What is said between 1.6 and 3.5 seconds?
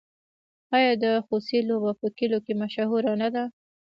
لوبه په کلیو کې مشهوره نه ده؟